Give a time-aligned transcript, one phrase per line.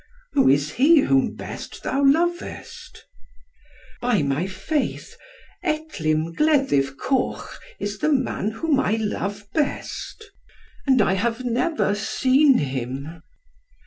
[0.33, 3.05] "Who is he whom best thou lovest?"
[4.01, 5.15] "By my faith,
[5.63, 10.31] Etlym Gleddyv Coch is the man whom I love best,
[10.87, 13.21] and I have never seen him."